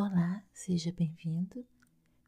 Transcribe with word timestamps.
Olá, 0.00 0.44
seja 0.52 0.92
bem-vindo. 0.92 1.66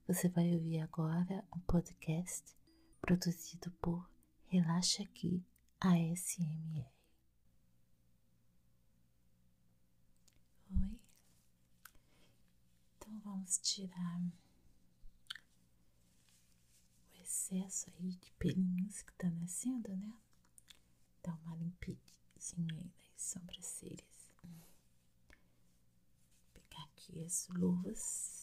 Você 0.09 0.29
vai 0.29 0.53
ouvir 0.57 0.81
agora 0.81 1.45
um 1.55 1.61
podcast 1.61 2.53
produzido 3.01 3.71
por 3.81 4.11
Relaxa 4.49 5.05
Aqui 5.05 5.41
ASMR. 5.79 6.85
Oi. 10.73 10.99
Então 12.97 13.21
vamos 13.21 13.59
tirar 13.59 14.21
o 17.13 17.23
excesso 17.23 17.89
aí 18.01 18.17
de 18.17 18.33
pelinhos 18.33 19.01
que 19.03 19.13
tá 19.13 19.31
nascendo, 19.31 19.97
né? 19.97 20.13
Dar 21.23 21.39
uma 21.45 21.55
limpidinha 21.55 22.75
aí 22.75 22.91
nas 23.13 23.23
sobrancelhas 23.23 24.11
aqui 27.01 27.25
as 27.25 27.49
luvas. 27.49 28.40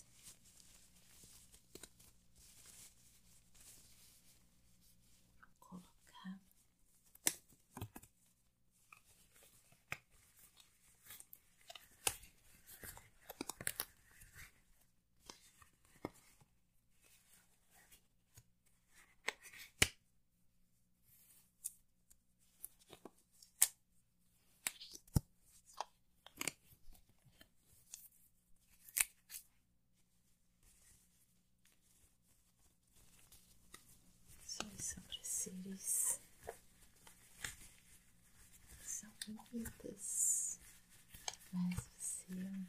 Suas 34.88 35.04
sobrancelhas 35.04 36.22
são 38.86 39.12
bonitas, 39.28 40.60
mas 41.52 41.90
você 41.98 42.66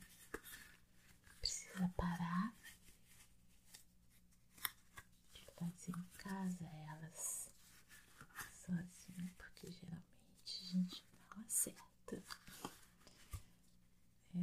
precisa 1.40 1.88
parar. 1.96 2.52
De 5.32 5.44
fazer 5.54 5.92
em 5.96 6.08
casa 6.18 6.64
elas 6.88 7.52
sozinha, 8.52 9.32
porque 9.36 9.70
geralmente 9.70 10.60
a 10.60 10.64
gente 10.64 11.04
não 11.30 11.44
acerta. 11.44 12.24
É, 14.34 14.38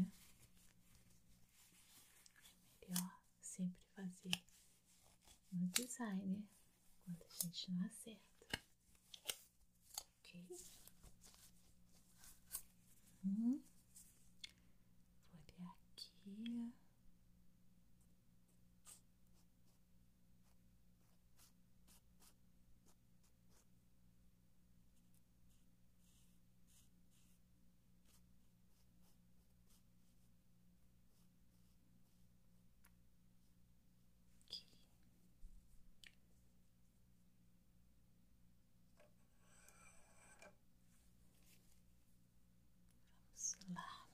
é 2.82 2.88
melhor 2.88 3.20
sempre 3.42 3.84
fazer 3.94 4.44
no 5.52 5.68
designer 5.68 6.42
quando 7.06 7.22
a 7.24 7.30
gente 7.30 7.72
não 7.72 7.86
acerta. 7.86 8.22
Ok? 10.20 10.42
Hum. 13.26 13.62
Vou 15.32 15.56
olhar 15.56 15.76
aqui. 15.94 16.74
Aqui. 34.46 34.64
Vamos 43.60 43.76
lá. 43.76 44.06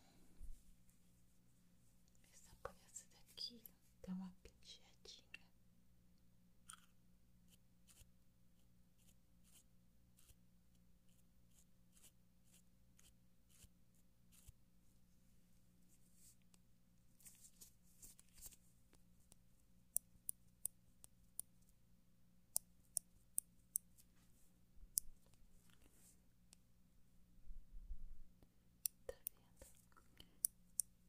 Começar 2.34 2.56
por 2.64 2.76
essa 2.92 3.06
daqui, 3.18 3.62
dá 4.06 4.14
uma 4.14 4.30
penteadinha. 4.44 5.22
Tá 29.08 29.16
vendo? 29.22 29.32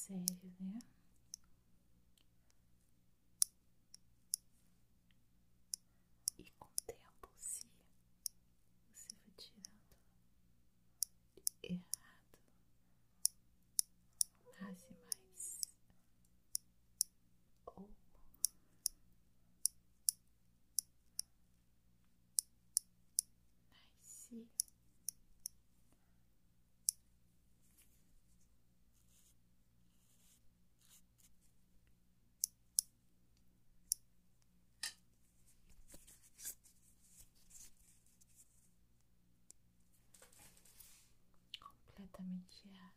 save 0.09 0.25
you 0.43 0.49
there. 0.59 0.98
vitamin 42.19 42.41
she 42.49 42.69
had. 42.73 42.91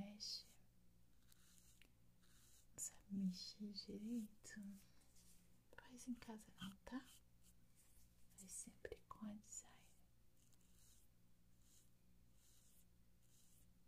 Mexe, 0.00 0.44
não 2.72 2.78
sabe 2.78 3.12
mexer 3.12 3.72
direito, 3.72 4.78
faz 5.76 6.08
em 6.08 6.14
casa 6.14 6.52
não, 6.60 6.74
tá? 6.84 7.00
Faz 8.36 8.50
sempre 8.52 8.96
com 9.08 9.26
a 9.26 9.34
design. 9.34 9.76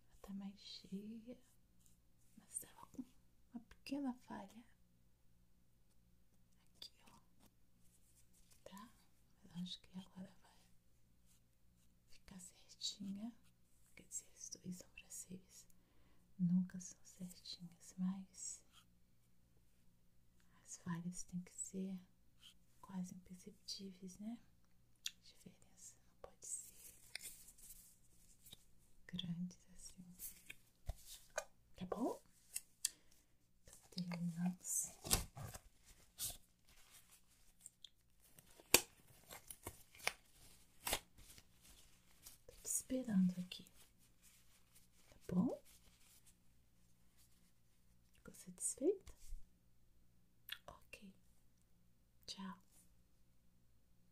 Ela 0.05 0.19
tá 0.23 0.33
mais 0.35 0.61
cheia, 0.61 1.39
mas 2.37 2.59
tava 2.59 2.87
com 2.93 3.03
uma 3.55 3.61
pequena 3.69 4.13
falha 4.27 4.65
aqui, 6.77 6.93
ó. 7.07 7.19
Tá? 8.65 8.89
Mas 9.45 9.63
acho 9.63 9.81
que 9.81 9.99
agora 9.99 10.33
vai 10.43 10.57
ficar 12.11 12.41
certinha. 12.41 13.33
Quer 13.97 14.05
dizer, 14.05 14.27
as 14.35 14.51
duas 14.51 14.79
sobrancelhas 14.79 15.67
são 16.81 16.99
certinhas, 17.05 17.95
mas 17.99 18.61
as 20.67 20.77
falhas 20.79 21.23
têm 21.25 21.41
que 21.41 21.57
ser 21.57 21.99
quase 22.81 23.15
imperceptíveis, 23.15 24.19
né? 24.19 24.39
A 25.09 25.25
diferença 25.25 25.95
não 26.01 26.31
pode 26.31 26.47
ser 26.47 26.73
grandes 29.07 29.59
assim. 29.77 30.05
Tá 31.77 31.87
bom? 31.87 32.21
Então, 33.67 33.81
terminamos. 33.91 34.93
Tô 42.47 42.55
te 42.63 42.67
esperando 42.69 43.35
aqui. 43.41 43.67